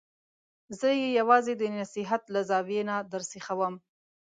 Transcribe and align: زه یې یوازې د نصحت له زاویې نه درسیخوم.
زه 0.79 0.87
یې 1.01 1.07
یوازې 1.19 1.53
د 1.57 1.63
نصحت 1.77 2.23
له 2.33 2.41
زاویې 2.49 2.81
نه 2.89 2.95
درسیخوم. 3.13 3.75